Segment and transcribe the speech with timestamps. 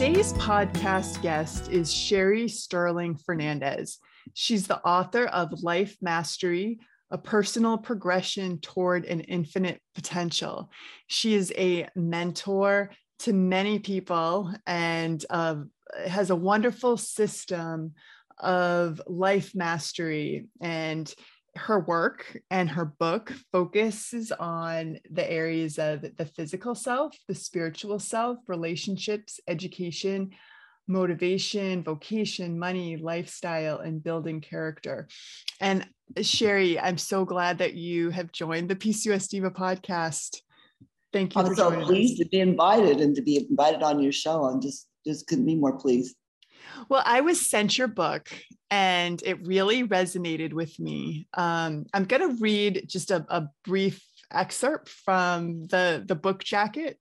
[0.00, 3.98] Today's podcast guest is Sherry Sterling Fernandez.
[4.32, 6.78] She's the author of Life Mastery,
[7.10, 10.70] a personal progression toward an infinite potential.
[11.06, 15.56] She is a mentor to many people and uh,
[16.06, 17.92] has a wonderful system
[18.38, 21.14] of life mastery and
[21.56, 27.98] her work and her book focuses on the areas of the physical self, the spiritual
[27.98, 30.30] self, relationships, education,
[30.86, 35.08] motivation, vocation, money, lifestyle, and building character.
[35.60, 40.38] And uh, Sherry, I'm so glad that you have joined the PCOS Diva podcast.
[41.12, 41.42] Thank you.
[41.42, 42.26] Oh, I'm so pleased us.
[42.26, 44.44] to be invited and to be invited on your show.
[44.44, 46.14] I'm just just couldn't be more pleased.
[46.88, 48.28] Well, I was sent your book
[48.70, 51.26] and it really resonated with me.
[51.34, 56.98] Um, I'm going to read just a, a brief excerpt from the, the book jacket.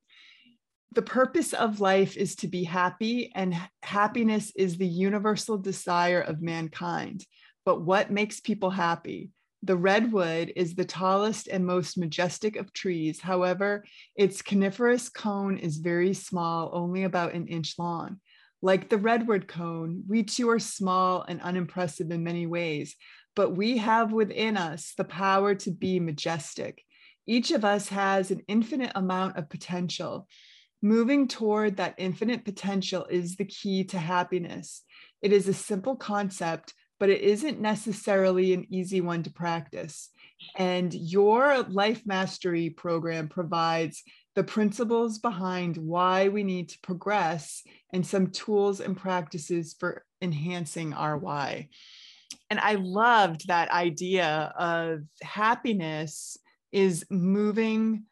[0.93, 6.41] The purpose of life is to be happy, and happiness is the universal desire of
[6.41, 7.23] mankind.
[7.63, 9.29] But what makes people happy?
[9.61, 13.19] The redwood is the tallest and most majestic of trees.
[13.19, 13.83] However,
[14.15, 18.19] its coniferous cone is very small, only about an inch long.
[18.61, 22.95] Like the redwood cone, we too are small and unimpressive in many ways,
[23.35, 26.83] but we have within us the power to be majestic.
[27.25, 30.27] Each of us has an infinite amount of potential.
[30.81, 34.83] Moving toward that infinite potential is the key to happiness.
[35.21, 40.09] It is a simple concept, but it isn't necessarily an easy one to practice.
[40.57, 44.03] And your life mastery program provides
[44.35, 47.63] the principles behind why we need to progress
[47.93, 51.69] and some tools and practices for enhancing our why.
[52.49, 56.37] And I loved that idea of happiness
[56.71, 58.03] is moving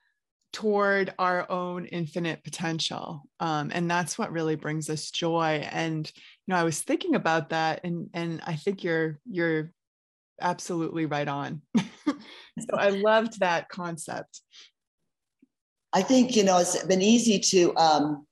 [0.53, 3.23] toward our own infinite potential.
[3.39, 5.67] Um, and that's what really brings us joy.
[5.72, 6.11] And
[6.47, 9.72] you know i was thinking about that and and i think you're you're
[10.41, 11.61] absolutely right on.
[12.59, 14.41] So i loved that concept
[15.94, 18.25] i think you know it's been easy to um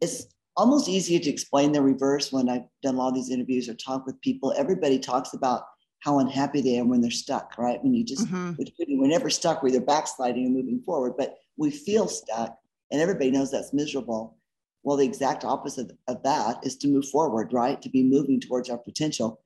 [0.00, 0.26] it's
[0.56, 3.74] almost easier to explain the reverse when i've done a lot of these interviews or
[3.74, 4.54] talk with people.
[4.56, 5.64] Everybody talks about
[6.00, 7.82] how unhappy they are when they're stuck right?
[7.82, 8.52] When you just mm-hmm.
[8.98, 12.56] we're never stuck we're either backsliding or moving forward but we feel stuck
[12.90, 14.36] and everybody knows that's miserable.
[14.82, 17.80] Well the exact opposite of that is to move forward right?
[17.82, 19.42] To be moving towards our potential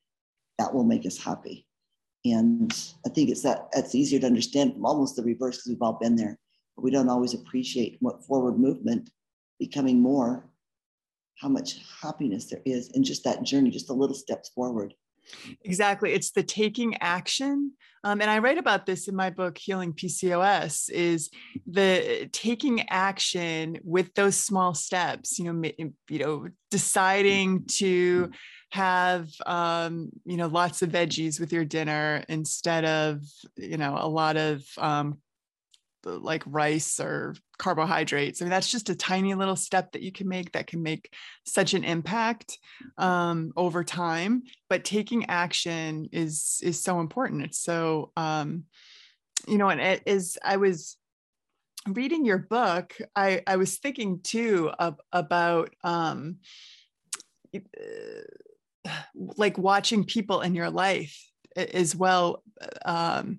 [0.59, 1.67] that will make us happy.
[2.25, 2.73] And
[3.05, 5.99] i think it's that that's easier to understand from almost the reverse because we've all
[6.01, 6.39] been there
[6.77, 9.11] we don't always appreciate what forward movement
[9.59, 10.49] becoming more
[11.37, 14.95] how much happiness there is in just that journey just the little steps forward
[15.63, 16.13] Exactly.
[16.13, 17.73] It's the taking action.
[18.03, 21.31] Um, and I write about this in my book, Healing PCOS, is
[21.67, 25.71] the taking action with those small steps, you know,
[26.09, 28.31] you know, deciding to
[28.71, 33.21] have um, you know lots of veggies with your dinner instead of
[33.57, 35.17] you know a lot of um,
[36.07, 38.41] like rice or carbohydrates.
[38.41, 41.13] I mean, that's just a tiny little step that you can make that can make
[41.45, 42.59] such an impact
[42.99, 44.43] um, over time.
[44.69, 47.43] But taking action is is so important.
[47.43, 48.65] It's so um,
[49.47, 50.39] you know, and it is.
[50.43, 50.97] I was
[51.87, 52.95] reading your book.
[53.15, 56.37] I I was thinking too of, about um,
[59.37, 61.19] like watching people in your life
[61.57, 62.43] as well
[62.85, 63.39] um,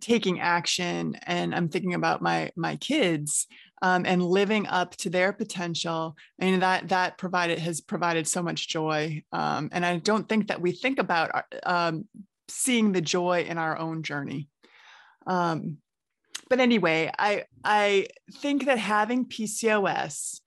[0.00, 3.46] taking action and i'm thinking about my my kids
[3.82, 6.16] um, and living up to their potential.
[6.40, 10.48] I mean that that provided has provided so much joy um, and i don't think
[10.48, 12.08] that we think about uh, um,
[12.48, 14.48] seeing the joy in our own journey.
[15.26, 15.78] Um,
[16.48, 20.40] but anyway i i think that having pcos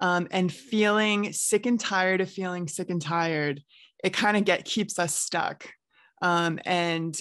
[0.00, 3.62] um, and feeling sick and tired of feeling sick and tired
[4.02, 5.68] it kind of get keeps us stuck
[6.22, 7.20] um, and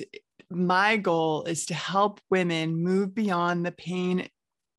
[0.50, 4.28] my goal is to help women move beyond the pain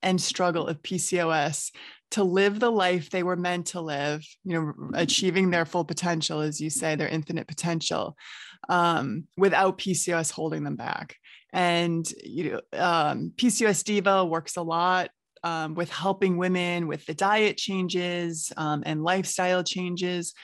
[0.03, 1.71] and struggle of PCOS
[2.13, 6.41] to live the life they were meant to live, you know, achieving their full potential,
[6.41, 8.17] as you say, their infinite potential,
[8.69, 11.17] um, without PCOS holding them back.
[11.53, 15.11] And you know, um, PCOS Diva works a lot
[15.43, 20.35] um, with helping women with the diet changes um, and lifestyle changes.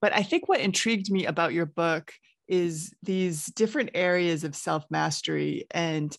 [0.00, 2.12] But I think what intrigued me about your book
[2.50, 6.18] is these different areas of self mastery and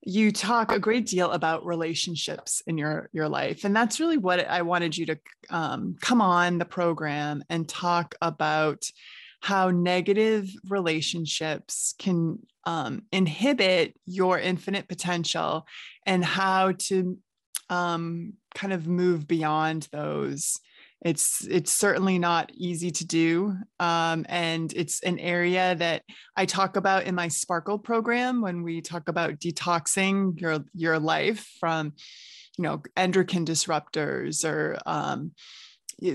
[0.00, 4.48] you talk a great deal about relationships in your your life and that's really what
[4.48, 5.18] i wanted you to
[5.50, 8.84] um, come on the program and talk about
[9.40, 15.66] how negative relationships can um, inhibit your infinite potential
[16.06, 17.18] and how to
[17.68, 20.60] um, kind of move beyond those
[21.04, 26.02] it's it's certainly not easy to do um, and it's an area that
[26.36, 31.48] i talk about in my sparkle program when we talk about detoxing your your life
[31.58, 31.92] from
[32.56, 35.32] you know endocrine disruptors or um,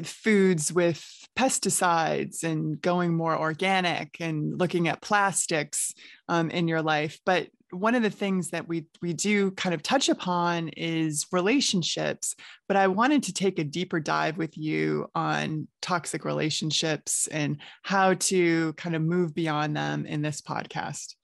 [0.03, 1.05] foods with
[1.37, 5.93] pesticides and going more organic and looking at plastics
[6.27, 7.19] um, in your life.
[7.25, 12.35] But one of the things that we we do kind of touch upon is relationships
[12.67, 18.13] but i wanted to take a deeper dive with you on toxic relationships and how
[18.13, 21.15] to kind of move beyond them in this podcast.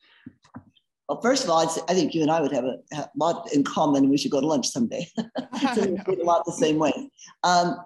[1.08, 3.64] Well first of all i think you and i would have a, a lot in
[3.64, 5.08] common we should go to lunch someday.
[5.76, 6.92] So we a lot the same way.
[7.44, 7.78] Um,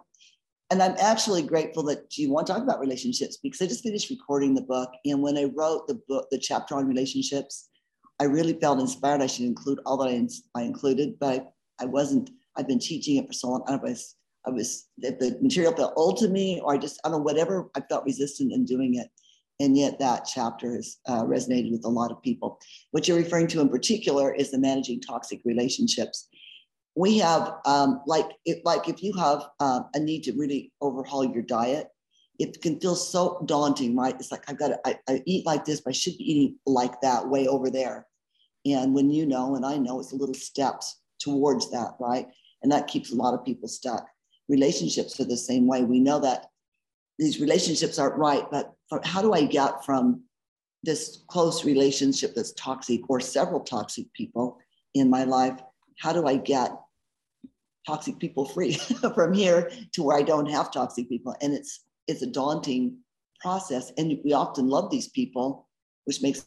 [0.69, 4.09] and I'm actually grateful that you want to talk about relationships because I just finished
[4.09, 4.91] recording the book.
[5.05, 7.69] And when I wrote the book, the chapter on relationships,
[8.19, 9.21] I really felt inspired.
[9.21, 11.47] I should include all that I, I included, but
[11.79, 12.31] I, I wasn't.
[12.57, 13.63] I've been teaching it for so long.
[13.67, 14.15] I was,
[14.45, 17.23] I was that the material felt old to me, or I just, I don't know,
[17.23, 17.69] whatever.
[17.75, 19.07] I felt resistant in doing it,
[19.59, 22.59] and yet that chapter has uh, resonated with a lot of people.
[22.91, 26.27] What you're referring to in particular is the managing toxic relationships.
[26.97, 28.25] We have, um, like,
[28.65, 31.89] like if you have uh, a need to really overhaul your diet,
[32.39, 34.15] it can feel so daunting, right?
[34.15, 36.55] It's like I've got to, I, I eat like this, but I should be eating
[36.65, 38.07] like that way over there.
[38.65, 42.27] And when you know, and I know, it's a little steps towards that, right?
[42.63, 44.07] And that keeps a lot of people stuck.
[44.50, 45.83] Relationships are the same way.
[45.83, 46.47] We know that
[47.19, 48.73] these relationships aren't right, but
[49.03, 50.23] how do I get from
[50.81, 54.57] this close relationship that's toxic or several toxic people
[54.95, 55.59] in my life?
[56.00, 56.71] How do I get
[57.88, 58.74] toxic people free
[59.16, 61.36] from here to where I don't have toxic people?
[61.42, 62.98] And it's it's a daunting
[63.42, 63.92] process.
[63.98, 65.68] And we often love these people,
[66.06, 66.45] which makes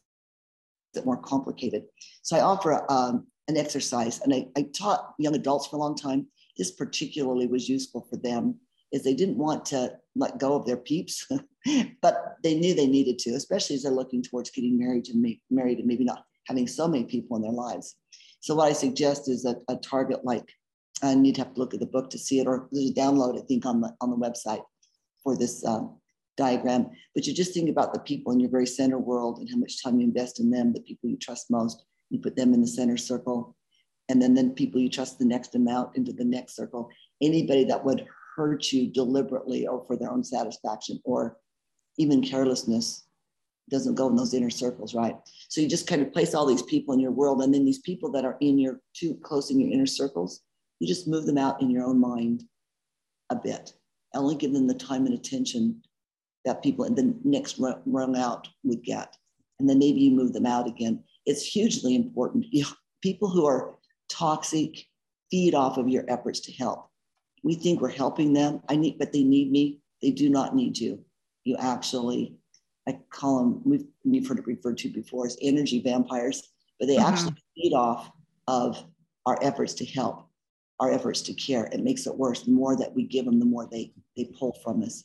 [0.94, 1.84] it more complicated.
[2.22, 5.96] So I offer um, an exercise, and I, I taught young adults for a long
[5.96, 6.26] time.
[6.56, 8.56] This particularly was useful for them,
[8.92, 11.26] is they didn't want to let go of their peeps,
[12.02, 15.78] but they knew they needed to, especially as they're looking towards getting married and married
[15.78, 17.96] and maybe not having so many people in their lives.
[18.40, 20.50] So what I suggest is a, a target like,
[21.02, 23.38] and you'd have to look at the book to see it, or there's a download,
[23.38, 24.62] I think, on the on the website
[25.22, 26.00] for this um,
[26.40, 29.56] diagram, but you just think about the people in your very center world and how
[29.56, 32.60] much time you invest in them, the people you trust most, you put them in
[32.60, 33.54] the center circle.
[34.08, 36.90] And then, then people you trust the next amount into the next circle.
[37.22, 41.36] Anybody that would hurt you deliberately or for their own satisfaction or
[41.98, 43.04] even carelessness
[43.70, 45.14] doesn't go in those inner circles, right?
[45.48, 47.42] So you just kind of place all these people in your world.
[47.42, 50.40] And then these people that are in your too close in your inner circles,
[50.80, 52.44] you just move them out in your own mind
[53.30, 53.72] a bit.
[54.14, 55.82] Only give them the time and attention
[56.44, 59.16] that people in the next rung out would get.
[59.60, 61.04] And then maybe you move them out again.
[61.26, 62.46] It's hugely important.
[62.50, 62.64] You
[63.02, 63.76] people who are
[64.08, 64.86] toxic
[65.30, 66.88] feed off of your efforts to help.
[67.42, 68.60] We think we're helping them.
[68.68, 69.80] I need, but they need me.
[70.02, 71.04] They do not need you.
[71.44, 72.36] You actually,
[72.88, 76.96] I call them, we've, we've heard it referred to before as energy vampires, but they
[76.96, 77.12] mm-hmm.
[77.12, 78.10] actually feed off
[78.48, 78.82] of
[79.26, 80.28] our efforts to help,
[80.80, 81.66] our efforts to care.
[81.66, 82.42] It makes it worse.
[82.42, 85.04] The more that we give them, the more they, they pull from us.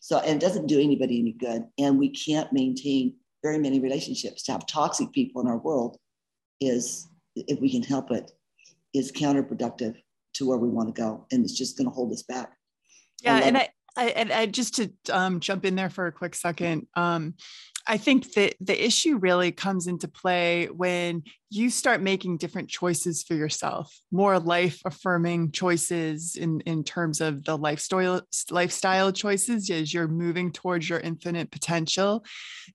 [0.00, 1.64] So, and it doesn't do anybody any good.
[1.78, 4.44] And we can't maintain very many relationships.
[4.44, 5.98] To have toxic people in our world
[6.60, 8.30] is, if we can help it,
[8.94, 9.96] is counterproductive
[10.34, 11.26] to where we want to go.
[11.32, 12.52] And it's just going to hold us back.
[13.22, 13.36] Yeah.
[13.36, 16.34] I and I, I, and I just to um, jump in there for a quick
[16.34, 17.34] second, um,
[17.86, 23.22] I think that the issue really comes into play when you start making different choices
[23.22, 29.94] for yourself, more life affirming choices in, in terms of the lifestyle lifestyle choices as
[29.94, 32.24] you're moving towards your infinite potential.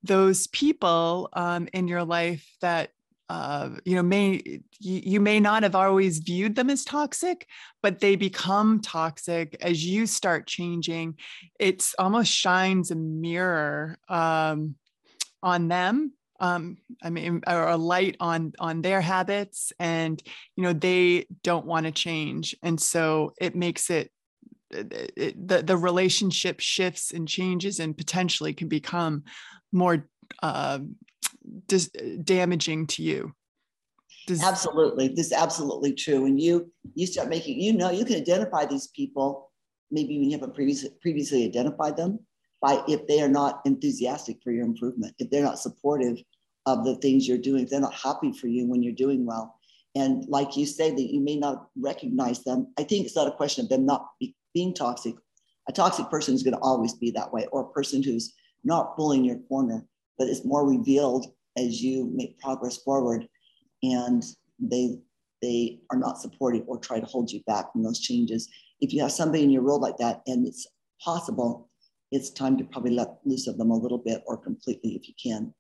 [0.02, 2.92] Those people um, in your life that
[3.30, 4.42] uh, you know may
[4.80, 7.48] you, you may not have always viewed them as toxic
[7.82, 11.16] but they become toxic as you start changing
[11.58, 14.76] it's almost shines a mirror um,
[15.44, 16.14] on them.
[16.40, 20.20] Um, i mean or a light on on their habits and
[20.56, 22.56] you know they don't want to change.
[22.64, 24.12] And so it makes it,
[24.72, 29.24] it, the the relationship shifts and changes and potentially can become
[29.72, 30.08] more
[30.42, 30.80] uh,
[31.68, 31.92] dis-
[32.24, 33.34] damaging to you.
[34.42, 35.10] Absolutely.
[35.10, 36.26] This is absolutely true.
[36.26, 39.52] And you you start making you know you can identify these people
[39.92, 42.20] maybe you haven't previously previously identified them
[42.62, 46.22] by if they are not enthusiastic for your improvement if they're not supportive
[46.66, 49.58] of the things you're doing if they're not happy for you when you're doing well.
[49.96, 52.72] And like you say that you may not recognize them.
[52.80, 55.16] I think it's not a question of them not be, being toxic.
[55.68, 58.96] A toxic person is going to always be that way or a person who's not
[58.96, 59.86] pulling your corner
[60.22, 63.28] but it's more revealed as you make progress forward
[63.82, 64.24] and
[64.60, 65.00] they
[65.42, 68.48] they are not supportive or try to hold you back from those changes.
[68.80, 70.68] If you have somebody in your role like that and it's
[71.04, 71.71] possible,
[72.12, 75.14] it's time to probably let loose of them a little bit or completely if you
[75.22, 75.54] can.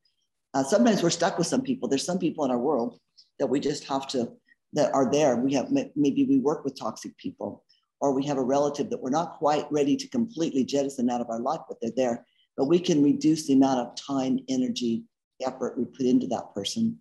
[0.53, 1.87] Uh, sometimes we're stuck with some people.
[1.87, 2.99] There's some people in our world
[3.39, 4.31] that we just have to,
[4.73, 5.37] that are there.
[5.37, 7.63] We have, maybe we work with toxic people
[8.01, 11.29] or we have a relative that we're not quite ready to completely jettison out of
[11.29, 12.25] our life, but they're there.
[12.57, 15.03] But we can reduce the amount of time, energy,
[15.45, 16.99] effort we put into that person.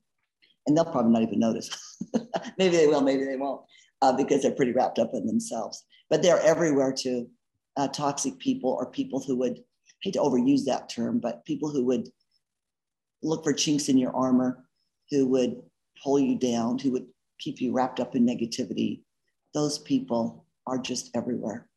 [0.67, 1.71] And they'll probably not even notice.
[2.59, 3.63] maybe they will, maybe they won't,
[4.03, 5.85] uh, because they're pretty wrapped up in themselves.
[6.09, 7.29] But they're everywhere too.
[7.77, 9.63] Uh, toxic people or people who would,
[10.03, 12.09] hate to overuse that term, but people who would
[13.23, 14.65] look for chinks in your armor,
[15.11, 15.63] who would
[16.03, 17.07] pull you down, who would
[17.39, 19.03] keep you wrapped up in negativity.
[19.55, 21.69] Those people are just everywhere.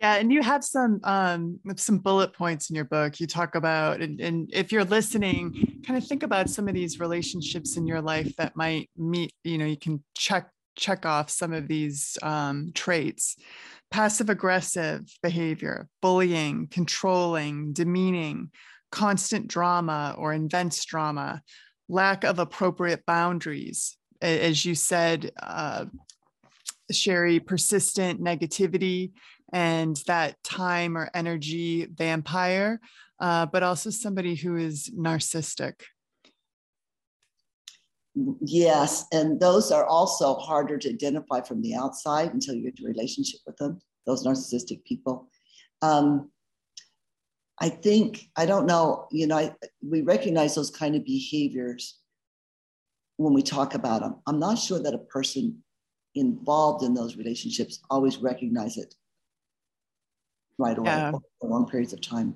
[0.00, 3.18] Yeah, and you have some um, some bullet points in your book.
[3.18, 7.00] You talk about, and, and if you're listening, kind of think about some of these
[7.00, 9.32] relationships in your life that might meet.
[9.42, 13.36] You know, you can check check off some of these um, traits:
[13.90, 18.50] passive aggressive behavior, bullying, controlling, demeaning,
[18.90, 21.42] constant drama or invents drama,
[21.88, 25.32] lack of appropriate boundaries, as you said.
[25.42, 25.86] Uh,
[26.92, 29.10] Sherry, persistent negativity,
[29.52, 32.80] and that time or energy vampire,
[33.20, 35.74] uh, but also somebody who is narcissistic.
[38.40, 42.86] Yes, and those are also harder to identify from the outside until you get a
[42.86, 45.28] relationship with them, those narcissistic people.
[45.82, 46.30] Um,
[47.58, 49.54] I think, I don't know, you know, I,
[49.86, 51.98] we recognize those kind of behaviors
[53.18, 54.16] when we talk about them.
[54.26, 55.62] I'm not sure that a person
[56.14, 58.94] involved in those relationships always recognize it
[60.58, 61.12] right away yeah.
[61.40, 62.34] for long periods of time.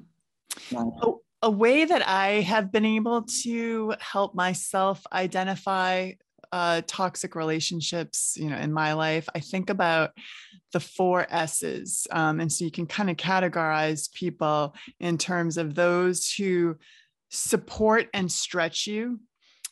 [0.75, 6.13] A, a way that I have been able to help myself identify
[6.53, 10.11] uh, toxic relationships, you know, in my life, I think about
[10.73, 15.75] the four S's, um, and so you can kind of categorize people in terms of
[15.75, 16.77] those who
[17.31, 19.21] support and stretch you.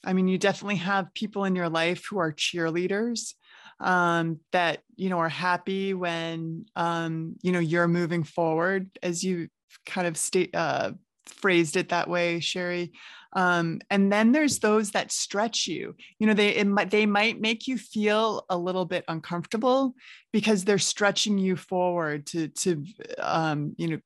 [0.04, 3.34] I mean, you definitely have people in your life who are cheerleaders
[3.80, 9.48] um, that you know are happy when um, you know you're moving forward as you
[9.87, 10.92] kind of state uh,
[11.28, 12.92] phrased it that way sherry
[13.35, 17.68] um, and then there's those that stretch you you know they might, they might make
[17.68, 19.94] you feel a little bit uncomfortable
[20.32, 22.85] because they're stretching you forward to to
[23.18, 23.99] um, you know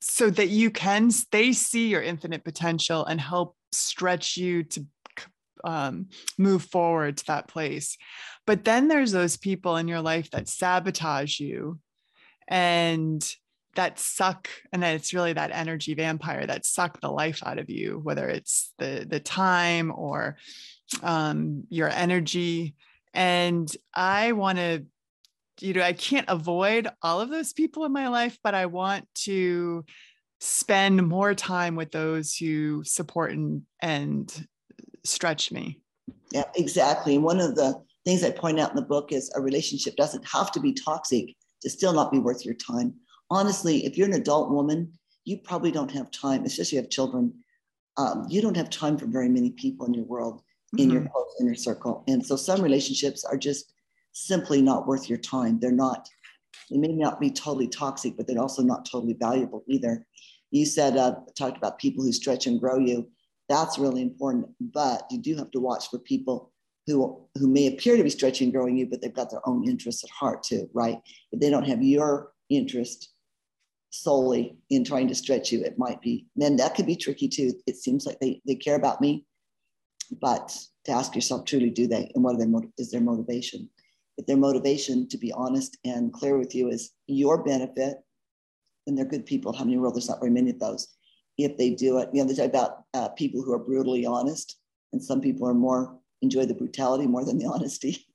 [0.00, 4.86] so that you can they see your infinite potential and help stretch you to
[5.64, 6.08] um,
[6.38, 7.96] move forward to that place.
[8.46, 11.78] But then there's those people in your life that sabotage you
[12.48, 13.24] and
[13.76, 17.70] that suck and then it's really that energy vampire that suck the life out of
[17.70, 20.36] you whether it's the the time or
[21.02, 22.74] um, your energy
[23.14, 24.84] and i want to
[25.60, 29.06] you know i can't avoid all of those people in my life but i want
[29.14, 29.84] to
[30.40, 34.46] spend more time with those who support and and
[35.04, 35.80] stretch me.
[36.32, 37.18] Yeah, exactly.
[37.18, 40.50] One of the things I point out in the book is a relationship doesn't have
[40.52, 42.94] to be toxic to still not be worth your time.
[43.30, 44.92] Honestly, if you're an adult woman,
[45.24, 47.32] you probably don't have time, especially if you have children.
[47.96, 50.42] Um, you don't have time for very many people in your world,
[50.76, 50.90] in mm-hmm.
[50.90, 52.04] your close inner circle.
[52.08, 53.72] And so some relationships are just
[54.12, 55.60] simply not worth your time.
[55.60, 56.08] They're not,
[56.70, 60.06] they may not be totally toxic, but they're also not totally valuable either.
[60.50, 63.08] You said, uh, talked about people who stretch and grow you
[63.48, 64.48] That's really important.
[64.60, 66.52] But you do have to watch for people
[66.86, 69.68] who who may appear to be stretching and growing you, but they've got their own
[69.68, 70.98] interests at heart too, right?
[71.30, 73.10] If they don't have your interest
[73.90, 77.52] solely in trying to stretch you, it might be then that could be tricky too.
[77.66, 79.26] It seems like they they care about me,
[80.20, 83.68] but to ask yourself truly, do they, and what are their is their motivation?
[84.16, 87.96] If their motivation to be honest and clear with you is your benefit,
[88.86, 89.52] then they're good people.
[89.52, 89.94] How many world?
[89.94, 90.88] There's not very many of those.
[91.38, 94.58] If they do it, you know, they talk about uh, people who are brutally honest,
[94.92, 98.06] and some people are more enjoy the brutality more than the honesty.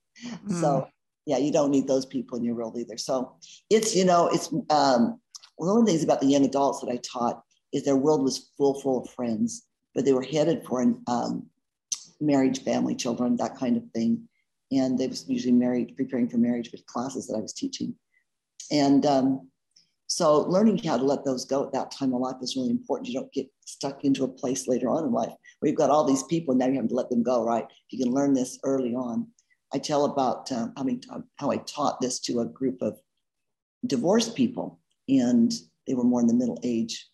[0.47, 0.59] Mm.
[0.61, 0.87] So
[1.25, 2.97] yeah, you don't need those people in your world either.
[2.97, 3.35] So
[3.69, 5.19] it's you know it's um,
[5.57, 7.41] one of the things about the young adults that I taught
[7.73, 11.47] is their world was full full of friends, but they were headed for an um,
[12.21, 14.27] marriage, family, children, that kind of thing,
[14.71, 17.95] and they was usually married, preparing for marriage with classes that I was teaching,
[18.71, 19.49] and um,
[20.07, 23.09] so learning how to let those go at that time of life is really important.
[23.09, 26.03] You don't get stuck into a place later on in life where you've got all
[26.03, 27.65] these people and now you have to let them go, right?
[27.89, 29.27] You can learn this early on.
[29.73, 31.01] I tell about um, how, many,
[31.37, 32.99] how I taught this to a group of
[33.87, 35.51] divorced people and
[35.87, 37.07] they were more in the middle age.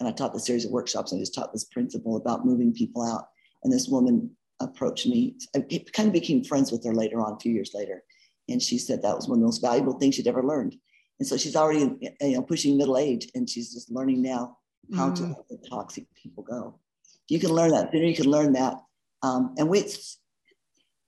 [0.00, 2.72] And I taught the series of workshops and I just taught this principle about moving
[2.72, 3.28] people out.
[3.62, 5.36] And this woman approached me.
[5.54, 5.60] I
[5.92, 8.02] kind of became friends with her later on, a few years later.
[8.48, 10.76] And she said that was one of the most valuable things she'd ever learned
[11.22, 11.88] and so she's already
[12.20, 14.58] you know pushing middle age, and she's just learning now
[14.96, 15.14] how mm.
[15.14, 16.80] to let the toxic people go.
[17.28, 17.92] You can learn that.
[17.92, 18.74] Then you can learn that.
[19.22, 19.84] Um, and we,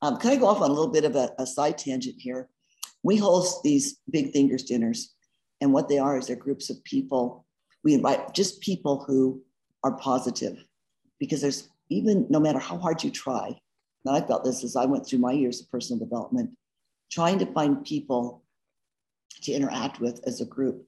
[0.02, 2.48] um, can I go off on a little bit of a, a side tangent here?
[3.02, 5.12] We host these big thinkers dinners,
[5.60, 7.46] and what they are is they're groups of people.
[7.82, 9.42] We invite just people who
[9.82, 10.64] are positive,
[11.18, 13.58] because there's even no matter how hard you try.
[14.04, 16.50] And I felt this as I went through my years of personal development,
[17.10, 18.42] trying to find people
[19.42, 20.86] to interact with as a group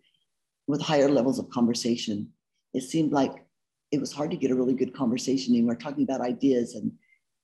[0.66, 2.32] with higher levels of conversation.
[2.74, 3.46] It seemed like
[3.92, 5.54] it was hard to get a really good conversation.
[5.54, 6.92] And we're talking about ideas and,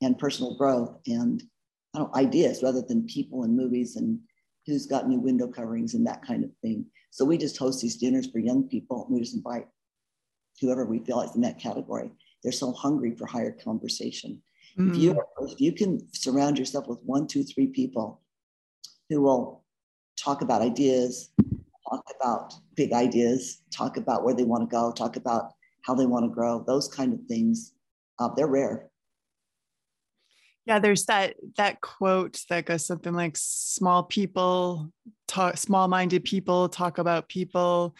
[0.00, 1.42] and personal growth and
[2.14, 4.18] ideas rather than people and movies and
[4.66, 6.86] who's got new window coverings and that kind of thing.
[7.10, 9.06] So we just host these dinners for young people.
[9.10, 9.66] We just invite
[10.60, 12.10] whoever we feel is in that category.
[12.42, 14.42] They're so hungry for higher conversation.
[14.78, 14.90] Mm.
[14.90, 18.20] If you if you can surround yourself with one, two, three people
[19.08, 19.64] who will
[20.16, 21.30] talk about ideas,
[21.88, 26.06] talk about big ideas, talk about where they want to go, talk about how they
[26.06, 27.74] want to grow, those kind of things.
[28.18, 28.88] Uh, they're rare.
[30.66, 34.92] Yeah, there's that that quote that goes something like small people
[35.26, 37.96] talk small-minded people talk about people,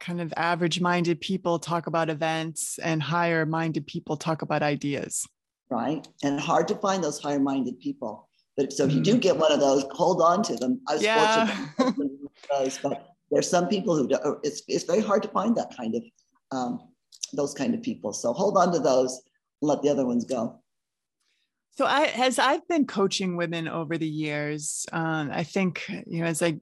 [0.00, 5.26] kind of average-minded people talk about events, and higher-minded people talk about ideas.
[5.70, 6.06] Right.
[6.22, 8.28] And hard to find those higher-minded people.
[8.56, 9.20] But so if you do mm.
[9.20, 10.80] get one of those, hold on to them.
[10.88, 11.46] I was yeah.
[11.76, 12.10] fortunate
[12.50, 15.94] those, but there's some people who do, it's it's very hard to find that kind
[15.94, 16.02] of
[16.52, 16.88] um,
[17.32, 18.12] those kind of people.
[18.12, 19.22] So hold on to those,
[19.60, 20.60] let the other ones go.
[21.76, 26.26] So I, as I've been coaching women over the years, um, I think you know,
[26.26, 26.58] as I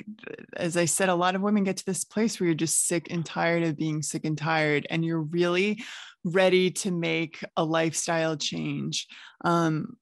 [0.56, 3.08] as I said, a lot of women get to this place where you're just sick
[3.10, 5.82] and tired of being sick and tired, and you're really
[6.24, 9.06] ready to make a lifestyle change.
[9.44, 9.98] Um,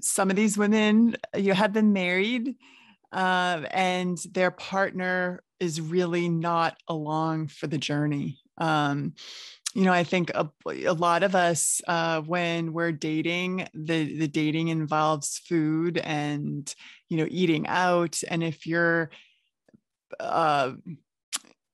[0.00, 2.54] some of these women you have been married
[3.12, 9.14] uh, and their partner is really not along for the journey um,
[9.74, 14.28] you know i think a, a lot of us uh, when we're dating the the
[14.28, 16.74] dating involves food and
[17.10, 18.22] you know eating out.
[18.26, 19.10] And if you're
[20.18, 20.72] uh,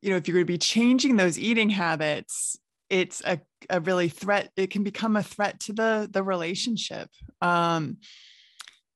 [0.03, 4.09] you know if you're going to be changing those eating habits it's a, a really
[4.09, 7.09] threat it can become a threat to the the relationship.
[7.41, 7.99] Um,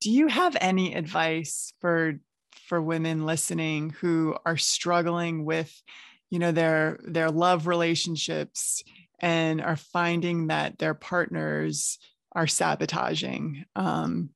[0.01, 2.15] do you have any advice for
[2.69, 5.73] for women listening who are struggling with
[6.31, 8.83] you know their their love relationships
[9.19, 11.99] and are finding that their partners
[12.33, 14.31] are sabotaging um,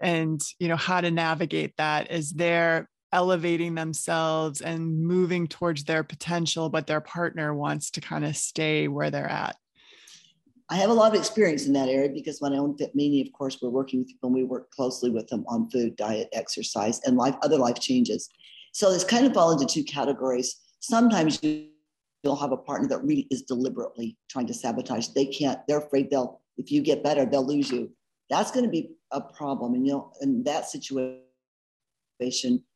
[0.00, 6.04] and you know how to navigate that as they're elevating themselves and moving towards their
[6.04, 9.56] potential, but their partner wants to kind of stay where they're at?
[10.68, 13.26] I have a lot of experience in that area because when I owned Fit Meanie,
[13.26, 14.32] of course, we're working with them.
[14.32, 18.28] We work closely with them on food, diet, exercise, and life, other life changes.
[18.72, 20.60] So it's kind of fall into two categories.
[20.80, 25.08] Sometimes you'll have a partner that really is deliberately trying to sabotage.
[25.08, 27.90] They can't, they're afraid they'll, if you get better, they'll lose you.
[28.28, 29.74] That's going to be a problem.
[29.74, 31.22] And you know, in that situation,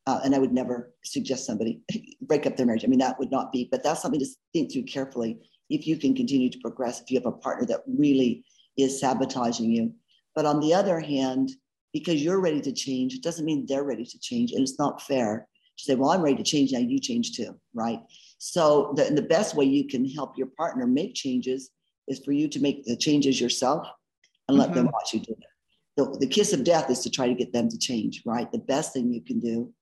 [0.07, 1.81] uh, and I would never suggest somebody
[2.23, 2.85] break up their marriage.
[2.85, 5.39] I mean, that would not be, but that's something to think through carefully.
[5.71, 8.45] If you can continue to progress, if you have a partner that really
[8.77, 9.93] is sabotaging you.
[10.35, 11.51] But on the other hand,
[11.93, 14.53] because you're ready to change, it doesn't mean they're ready to change.
[14.53, 17.59] And it's not fair to say, well, I'm ready to change now, you change too,
[17.75, 18.01] right?
[18.39, 21.71] So the, the best way you can help your partner make changes
[22.09, 23.87] is for you to make the changes yourself
[24.49, 24.77] and let mm-hmm.
[24.77, 25.49] them watch you do it.
[25.97, 28.51] The, the kiss of death is to try to get them to change, right?
[28.51, 29.73] The best thing you can do,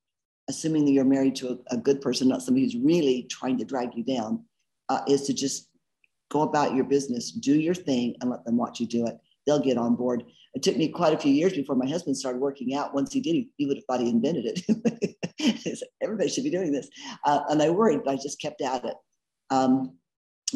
[0.48, 3.64] assuming that you're married to a, a good person, not somebody who's really trying to
[3.64, 4.44] drag you down,
[4.88, 5.68] uh, is to just
[6.30, 9.16] go about your business, do your thing, and let them watch you do it.
[9.46, 10.24] They'll get on board.
[10.54, 12.94] It took me quite a few years before my husband started working out.
[12.94, 15.86] Once he did, he, would have thought he invented it.
[16.02, 16.88] Everybody should be doing this.
[17.24, 18.94] Uh, and I worried, but I just kept at it.
[19.50, 19.96] Um,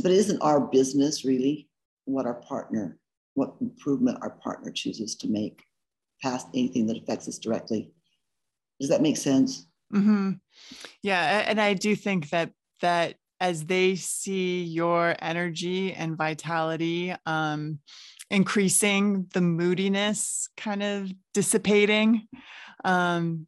[0.02, 1.68] but it isn't our business really
[2.04, 2.98] what our partner,
[3.34, 5.62] what improvement our partner chooses to make
[6.22, 7.90] past anything that affects us directly.
[8.80, 9.66] Does that make sense?
[9.94, 10.32] Mm-hmm.
[11.02, 17.78] Yeah, and I do think that that as they see your energy and vitality um,
[18.30, 22.26] increasing, the moodiness kind of dissipating,
[22.84, 23.46] um,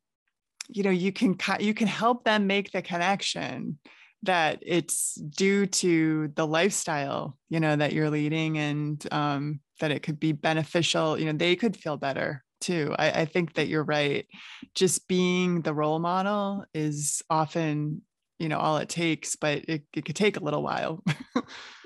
[0.69, 3.79] you know, you can you can help them make the connection
[4.25, 10.03] that it's due to the lifestyle you know that you're leading and um, that it
[10.03, 12.95] could be beneficial you know they could feel better too.
[12.99, 14.27] I, I think that you're right.
[14.75, 18.03] Just being the role model is often
[18.39, 21.03] you know all it takes but it, it could take a little while.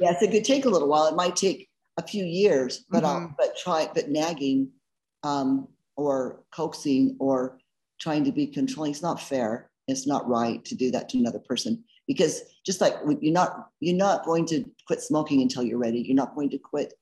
[0.01, 1.07] Yes it could take a little while.
[1.07, 3.27] It might take a few years but mm-hmm.
[3.27, 4.71] I'll, but try but nagging
[5.23, 7.59] um, or coaxing or
[8.01, 9.71] trying to be controlling it's not fair.
[9.89, 13.97] It's not right to do that to another person because just like you're not you're
[13.97, 16.01] not going to quit smoking until you're ready.
[16.01, 16.95] You're not going to quit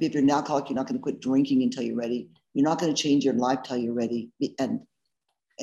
[0.00, 2.30] if you're an alcoholic you're not going to quit drinking until you're ready.
[2.54, 4.80] You're not going to change your life till you're ready and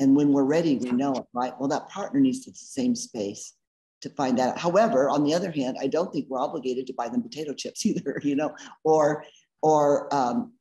[0.00, 3.54] and when we're ready we know it right well that partner needs the same space
[4.00, 7.08] to find that however on the other hand i don't think we're obligated to buy
[7.08, 9.24] them potato chips either you know or
[9.62, 10.54] or um,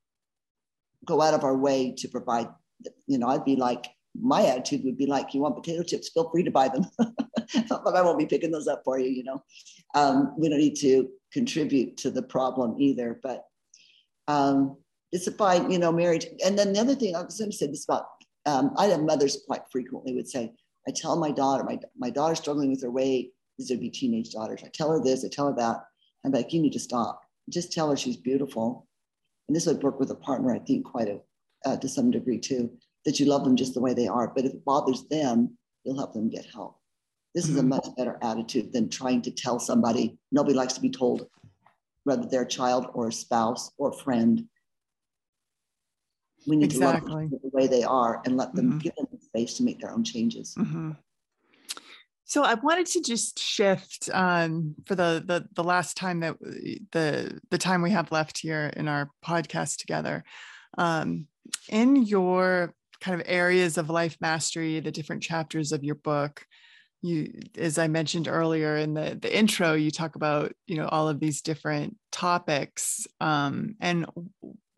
[1.06, 2.48] go out of our way to provide
[3.08, 3.88] you know i'd be like
[4.20, 6.86] my attitude would be like, you want potato chips, feel free to buy them.
[6.98, 9.44] but I won't be picking those up for you, you know.
[9.96, 13.20] Um, we don't need to contribute to the problem either.
[13.22, 13.46] But
[14.28, 14.78] um,
[15.12, 16.28] it's a fine, you know, marriage.
[16.46, 18.06] And then the other thing, I was going to say this about,
[18.50, 20.52] um, I have mothers quite frequently would say,
[20.88, 23.34] I tell my daughter, my, my daughter's struggling with her weight.
[23.58, 24.62] These would be teenage daughters.
[24.64, 25.78] I tell her this, I tell her that.
[26.26, 27.22] I'm like, you need to stop.
[27.50, 28.88] Just tell her she's beautiful.
[29.48, 31.20] And this would work with a partner, I think, quite a,
[31.66, 32.72] uh, to some degree too
[33.06, 34.32] that you love them just the way they are.
[34.34, 36.78] But if it bothers them, you'll help them get help.
[37.34, 37.54] This mm-hmm.
[37.54, 37.70] is a mm-hmm.
[37.70, 40.18] much better attitude than trying to tell somebody.
[40.32, 41.28] Nobody likes to be told,
[42.04, 44.46] whether they're a child or a spouse or a friend.
[46.50, 47.12] We need exactly.
[47.12, 48.80] to love them the way they are and let them mm-hmm.
[48.80, 50.56] give them the space to make their own changes.
[50.58, 50.92] Mm-hmm.
[52.26, 56.40] So I wanted to just shift um, for the, the the last time that
[56.92, 60.24] the the time we have left here in our podcast together.
[60.78, 61.28] Um,
[61.70, 66.46] in your kind of areas of life mastery, the different chapters of your book.
[67.02, 71.08] You, as I mentioned earlier in the, the intro, you talk about, you know, all
[71.08, 74.06] of these different topics um, and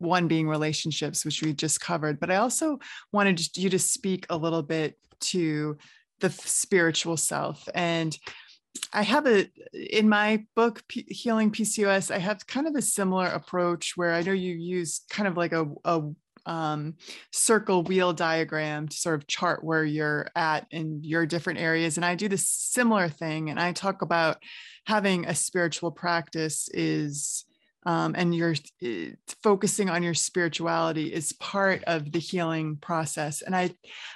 [0.02, 2.20] one being relationships, which we just covered.
[2.20, 2.78] But I also
[3.12, 5.76] wanted you to speak a little bit to
[6.20, 7.68] the spiritual self.
[7.74, 8.16] And
[8.92, 13.26] I have a, in my book, P- Healing PCOS, I have kind of a similar
[13.26, 16.02] approach where I know you use kind of like a, a
[16.46, 16.94] um,
[17.30, 21.96] circle wheel diagram to sort of chart where you're at in your different areas.
[21.96, 23.50] And I do this similar thing.
[23.50, 24.38] And I talk about
[24.86, 27.44] having a spiritual practice is.
[27.84, 33.42] Um, and you're uh, focusing on your spirituality is part of the healing process.
[33.42, 33.70] And I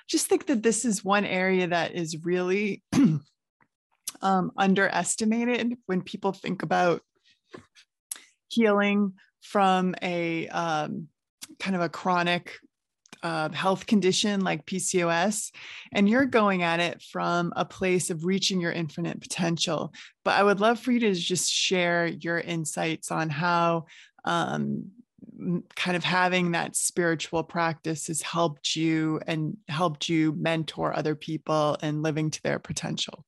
[0.08, 2.84] just think that this is one area that is really
[4.22, 7.02] um, underestimated when people think about
[8.48, 11.08] healing from a um,
[11.58, 12.52] kind of a chronic
[13.26, 15.50] uh, health condition like PCOS,
[15.92, 19.92] and you're going at it from a place of reaching your infinite potential.
[20.24, 23.86] But I would love for you to just share your insights on how
[24.24, 24.92] um,
[25.74, 31.76] kind of having that spiritual practice has helped you and helped you mentor other people
[31.82, 33.24] and living to their potential.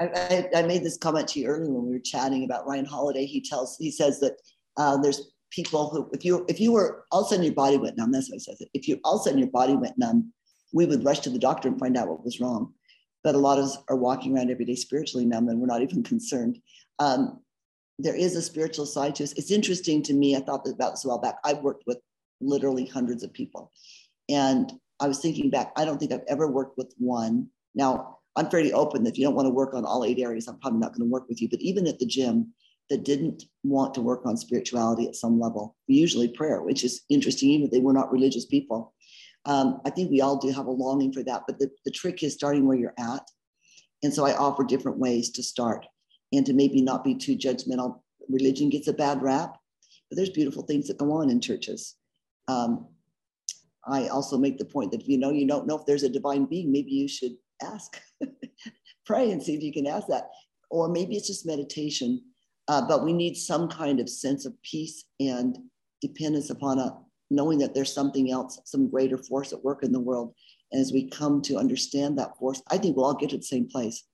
[0.00, 3.26] I, I, made this comment to you earlier when we were chatting about Ryan Holiday.
[3.26, 4.32] He tells, he says that
[4.76, 7.76] uh, there's people who, if you if you were all of a sudden your body
[7.76, 8.68] went numb, that's I said.
[8.74, 10.32] If you all of a sudden your body went numb,
[10.72, 12.74] we would rush to the doctor and find out what was wrong.
[13.22, 15.82] But a lot of us are walking around every day spiritually numb, and we're not
[15.82, 16.58] even concerned.
[16.98, 17.40] Um,
[17.98, 19.32] there is a spiritual side to us.
[19.34, 20.36] It's interesting to me.
[20.36, 21.36] I thought about this a while back.
[21.44, 21.98] I've worked with
[22.40, 23.70] literally hundreds of people,
[24.28, 25.72] and I was thinking back.
[25.76, 27.48] I don't think I've ever worked with one.
[27.74, 29.06] Now I'm fairly open.
[29.06, 31.12] If you don't want to work on all eight areas, I'm probably not going to
[31.12, 31.48] work with you.
[31.48, 32.52] But even at the gym,
[32.90, 37.50] that didn't want to work on spirituality at some level, usually prayer, which is interesting,
[37.50, 38.92] even if they were not religious people.
[39.46, 42.22] Um, I think we all do have a longing for that, but the, the trick
[42.22, 43.22] is starting where you're at.
[44.02, 45.86] And so I offer different ways to start.
[46.32, 48.00] and to maybe not be too judgmental.
[48.28, 49.56] Religion gets a bad rap,
[50.08, 51.94] but there's beautiful things that go on in churches.
[52.48, 52.88] Um,
[53.86, 56.08] I also make the point that if you know you don't know if there's a
[56.08, 58.00] divine being, maybe you should ask,
[59.06, 60.30] pray and see if you can ask that.
[60.70, 62.22] Or maybe it's just meditation.
[62.68, 65.58] Uh, but we need some kind of sense of peace and
[66.00, 66.96] dependence upon a
[67.30, 70.34] knowing that there's something else, some greater force at work in the world.
[70.72, 73.42] And as we come to understand that force, I think we'll all get to the
[73.42, 74.04] same place.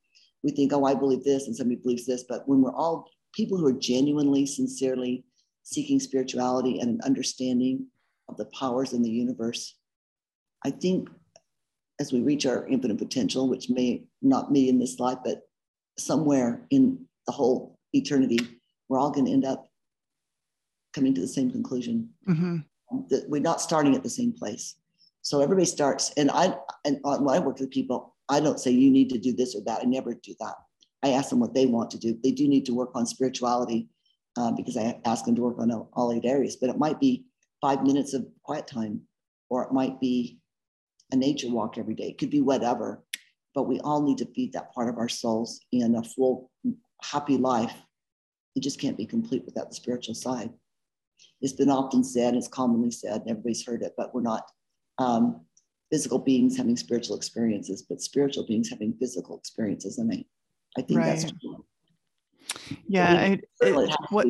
[0.42, 2.24] We think, oh, I believe this, and somebody believes this.
[2.28, 5.24] But when we're all people who are genuinely, sincerely
[5.62, 7.86] seeking spirituality and an understanding
[8.28, 9.76] of the powers in the universe,
[10.64, 11.08] I think
[11.98, 15.42] as we reach our infinite potential, which may not be in this life, but
[15.98, 18.40] somewhere in the whole eternity,
[18.88, 19.68] we're all going to end up
[20.94, 22.10] coming to the same conclusion.
[22.28, 22.56] Mm-hmm.
[23.10, 24.74] That we're not starting at the same place.
[25.22, 28.90] So everybody starts, and I and when I work with people, I don't say you
[28.90, 29.80] need to do this or that.
[29.82, 30.54] I never do that.
[31.02, 32.18] I ask them what they want to do.
[32.22, 33.88] They do need to work on spirituality
[34.36, 36.56] uh, because I ask them to work on all eight areas.
[36.56, 37.26] But it might be
[37.60, 39.02] five minutes of quiet time,
[39.48, 40.38] or it might be
[41.12, 42.08] a nature walk every day.
[42.08, 43.02] It could be whatever,
[43.54, 46.50] but we all need to feed that part of our souls in a full,
[47.02, 47.74] happy life.
[48.56, 50.50] It just can't be complete without the spiritual side.
[51.40, 54.44] It's been often said, it's commonly said, and everybody's heard it, but we're not
[54.98, 55.42] um,
[55.90, 59.98] physical beings having spiritual experiences, but spiritual beings having physical experiences.
[59.98, 60.24] I,
[60.76, 61.06] I think right.
[61.06, 61.64] that's true.
[62.86, 63.12] Yeah.
[63.12, 64.26] I, it, what,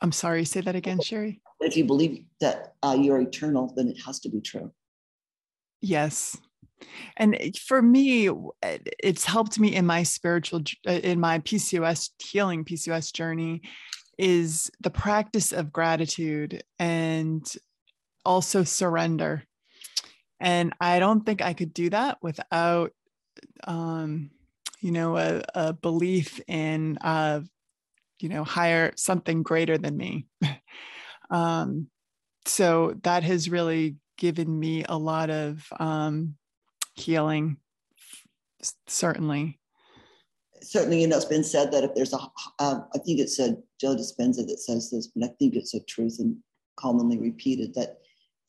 [0.00, 1.40] I'm sorry, say that again, Sherry.
[1.60, 4.70] If you believe that uh, you're eternal, then it has to be true.
[5.80, 6.36] Yes.
[7.16, 8.28] And for me,
[8.62, 13.62] it's helped me in my spiritual, uh, in my PCOS healing PCOS journey,
[14.18, 17.46] is the practice of gratitude and
[18.24, 19.44] also surrender.
[20.40, 22.92] And I don't think I could do that without,
[23.64, 24.30] um,
[24.80, 27.40] you know, a, a belief in, uh,
[28.20, 30.26] you know, higher something greater than me.
[31.30, 31.88] um,
[32.44, 36.36] so that has really given me a lot of um,
[36.96, 37.58] healing,
[38.86, 39.58] certainly.
[40.62, 42.18] Certainly, you know, it's been said that if there's a,
[42.58, 45.80] uh, I think it said Joe Dispenza that says this, but I think it's a
[45.80, 46.36] truth and
[46.76, 47.98] commonly repeated that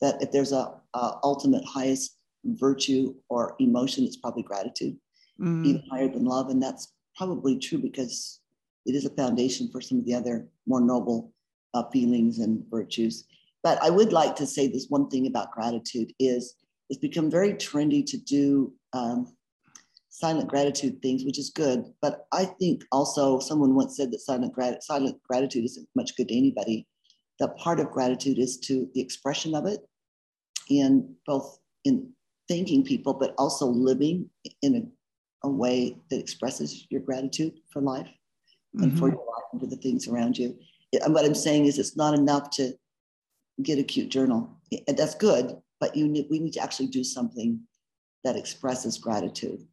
[0.00, 4.96] that if there's a, a ultimate highest virtue or emotion, it's probably gratitude,
[5.40, 5.66] mm.
[5.66, 8.40] even higher than love, and that's probably true because
[8.86, 11.32] it is a foundation for some of the other more noble
[11.74, 13.24] uh, feelings and virtues.
[13.62, 16.54] But I would like to say this one thing about gratitude is
[16.88, 19.34] it's become very trendy to do um,
[20.08, 21.84] silent gratitude things, which is good.
[22.02, 26.28] But I think also someone once said that silent, grat- silent gratitude isn't much good
[26.28, 26.86] to anybody.
[27.38, 29.80] That part of gratitude is to the expression of it
[30.68, 32.10] in both in
[32.48, 34.28] thanking people, but also living
[34.62, 38.08] in a, a way that expresses your gratitude for life
[38.74, 38.84] mm-hmm.
[38.84, 39.16] and for mm-hmm.
[39.16, 40.58] your life and for the things around you.
[41.04, 42.72] And what I'm saying is it's not enough to
[43.62, 44.50] get a cute journal.
[44.86, 47.60] And that's good, but you need, we need to actually do something
[48.24, 49.66] that expresses gratitude.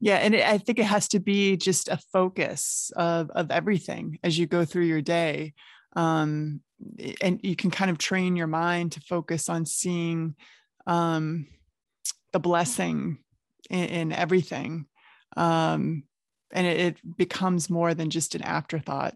[0.00, 4.18] Yeah, and it, I think it has to be just a focus of of everything
[4.24, 5.54] as you go through your day,
[5.94, 6.60] um,
[7.20, 10.34] and you can kind of train your mind to focus on seeing
[10.86, 11.46] um,
[12.32, 13.18] the blessing
[13.70, 14.86] in, in everything,
[15.36, 16.02] um,
[16.52, 19.14] and it, it becomes more than just an afterthought.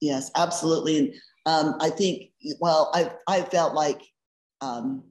[0.00, 0.98] Yes, absolutely.
[0.98, 1.14] And
[1.48, 2.30] um, I think,
[2.60, 4.02] well, I I felt like,
[4.60, 5.02] um,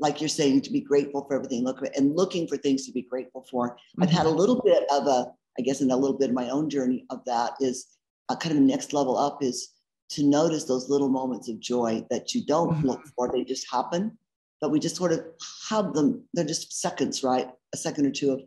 [0.00, 3.02] like you're saying, to be grateful for everything, look and looking for things to be
[3.02, 3.70] grateful for.
[3.70, 4.02] Mm-hmm.
[4.02, 4.38] I've had a mm-hmm.
[4.38, 7.24] little bit of a, I guess, in a little bit of my own journey of
[7.26, 7.86] that is
[8.28, 9.74] a kind of next level up is
[10.10, 12.88] to notice those little moments of joy that you don't mm-hmm.
[12.88, 14.18] look for; they just happen.
[14.60, 15.24] But we just sort of
[15.70, 16.24] have them.
[16.34, 17.48] They're just seconds, right?
[17.72, 18.40] A second or two of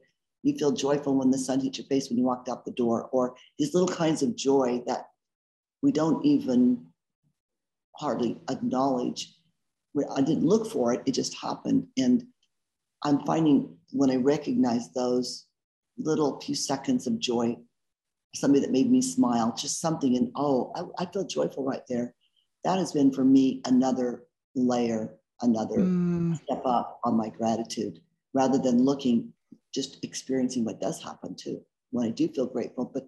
[0.43, 3.07] you feel joyful when the sun hits your face when you walked out the door,
[3.13, 5.05] or these little kinds of joy that
[5.81, 6.88] we don't even
[7.99, 9.35] hardly acknowledge.
[10.15, 11.87] I didn't look for it, it just happened.
[11.97, 12.23] And
[13.03, 15.45] I'm finding when I recognize those
[15.97, 17.57] little few seconds of joy,
[18.35, 22.13] somebody that made me smile, just something, and oh, I, I feel joyful right there.
[22.63, 24.23] That has been for me another
[24.55, 26.41] layer, another mm.
[26.43, 27.99] step up on my gratitude
[28.33, 29.33] rather than looking,
[29.73, 33.07] just experiencing what does happen to when I do feel grateful, but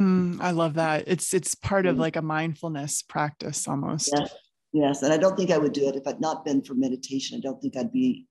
[0.00, 1.04] Mm, I love that.
[1.06, 4.10] It's it's part of like a mindfulness practice almost.
[4.16, 4.34] Yes.
[4.72, 7.36] yes, and I don't think I would do it if I'd not been for meditation.
[7.36, 8.26] I don't think I'd be.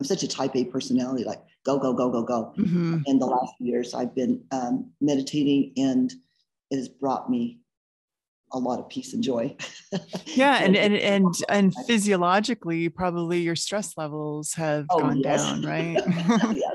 [0.00, 2.54] I'm such a Type A personality, like go go go go go.
[2.56, 3.00] Mm-hmm.
[3.06, 6.12] In the last years, I've been um, meditating, and
[6.70, 7.60] it has brought me
[8.52, 9.56] a lot of peace and joy.
[10.26, 15.44] yeah, and and and and physiologically, probably your stress levels have oh, gone yes.
[15.44, 16.00] down, right?
[16.56, 16.70] yeah,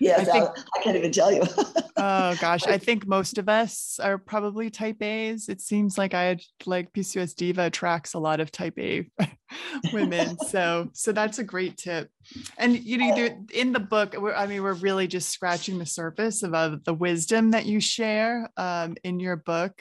[0.00, 1.42] Yes, I, think, I, can't even tell you.
[1.96, 5.48] oh gosh, I think most of us are probably type A's.
[5.48, 9.10] It seems like I like PCOS Diva attracts a lot of type A
[9.92, 10.38] women.
[10.46, 12.10] so so that's a great tip.
[12.58, 16.54] And you know, in the book, I mean, we're really just scratching the surface of
[16.54, 19.80] uh, the wisdom that you share um, in your book.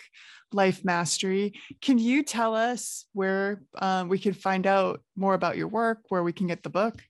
[0.53, 1.59] Life Mastery.
[1.81, 6.23] Can you tell us where um, we can find out more about your work, where
[6.23, 7.01] we can get the book?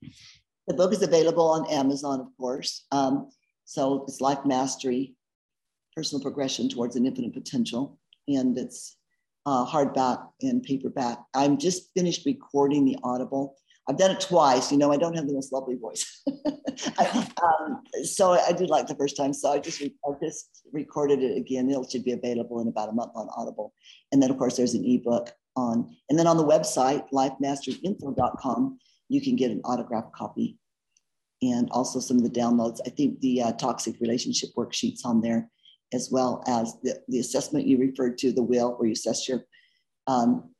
[0.67, 2.85] The book is available on Amazon, of course.
[2.91, 3.29] Um,
[3.63, 5.15] so it's Life Mastery,
[5.95, 7.97] Personal Progression Towards an Infinite Potential.
[8.27, 8.97] And it's
[9.45, 11.19] uh, hardback and paperback.
[11.33, 13.55] I'm just finished recording the Audible.
[13.89, 14.69] I've done it twice.
[14.69, 16.21] You know, I don't have the most lovely voice.
[16.97, 19.33] I, um, so I did like the first time.
[19.33, 21.69] So I just, I just recorded it again.
[21.69, 23.73] It should be available in about a month on Audible.
[24.11, 29.21] And then, of course, there's an ebook on, and then on the website, lifemasteryinfo.com, you
[29.21, 30.57] can get an autographed copy
[31.41, 32.79] and also some of the downloads.
[32.85, 35.49] I think the uh, toxic relationship worksheets on there,
[35.93, 39.43] as well as the, the assessment you referred to, the will, where you assess your
[40.07, 40.51] um,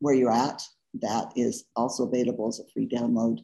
[0.00, 0.62] where you're at.
[1.00, 3.38] That is also available as a free download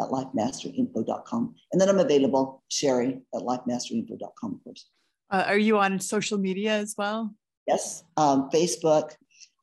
[0.00, 1.54] at lifemasterinfo.com.
[1.72, 4.88] And then I'm available, Sherry, at lifemasterinfo.com, of course.
[5.30, 7.34] Uh, are you on social media as well?
[7.66, 9.12] Yes, um, Facebook.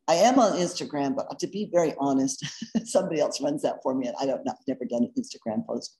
[0.08, 2.46] I am on Instagram, but to be very honest,
[2.86, 4.48] somebody else runs that for me, and I don't.
[4.48, 5.98] I've never done an Instagram post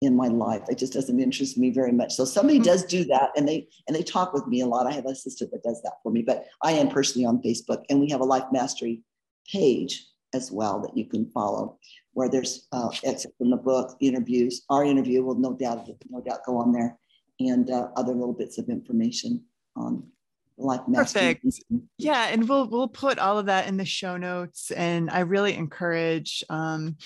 [0.00, 0.62] in my life.
[0.68, 2.12] It just doesn't interest me very much.
[2.14, 2.64] So somebody mm-hmm.
[2.64, 4.86] does do that, and they and they talk with me a lot.
[4.86, 7.82] I have an assistant that does that for me, but I am personally on Facebook,
[7.90, 9.02] and we have a Life Mastery
[9.50, 11.78] page as well that you can follow,
[12.14, 14.62] where there's uh, excerpts from the book, interviews.
[14.70, 16.98] Our interview will no doubt no doubt go on there,
[17.38, 19.44] and uh, other little bits of information
[19.76, 20.04] on
[20.62, 21.44] like perfect.
[21.98, 25.54] Yeah and we'll we'll put all of that in the show notes and i really
[25.54, 26.96] encourage um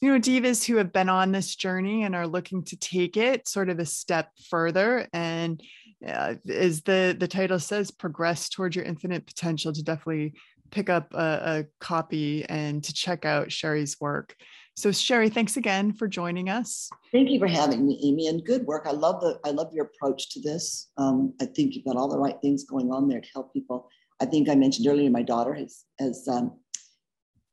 [0.00, 3.48] you know divas who have been on this journey and are looking to take it
[3.48, 5.08] sort of a step further.
[5.12, 5.62] And
[6.06, 10.34] uh, as the the title says progress towards your infinite potential to definitely
[10.70, 14.36] pick up a, a copy and to check out sherry's work
[14.76, 16.90] so Sherry, thanks again for joining us.
[17.10, 18.86] Thank you for having me, Amy, and good work.
[18.86, 20.90] I love the I love your approach to this.
[20.98, 23.88] Um, I think you've got all the right things going on there to help people.
[24.20, 26.58] I think I mentioned earlier my daughter has has um,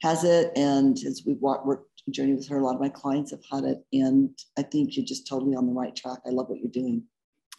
[0.01, 3.31] has it, and as we've walked, worked journey with her, a lot of my clients
[3.31, 6.19] have had it, and I think you're just totally on the right track.
[6.27, 7.03] I love what you're doing.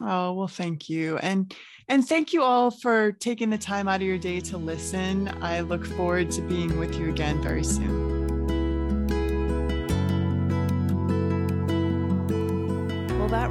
[0.00, 1.16] Oh, well, thank you.
[1.18, 1.54] And
[1.88, 5.28] and thank you all for taking the time out of your day to listen.
[5.40, 8.13] I look forward to being with you again very soon.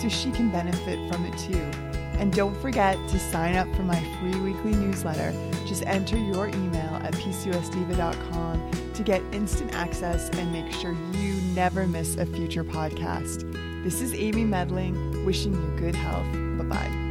[0.00, 1.62] so she can benefit from it too.
[2.18, 5.32] And don't forget to sign up for my free weekly newsletter.
[5.66, 11.86] Just enter your email at pcosdiva.com to get instant access and make sure you never
[11.86, 13.44] miss a future podcast.
[13.84, 16.26] This is Amy Medling, wishing you good health.
[16.58, 17.07] Bye bye.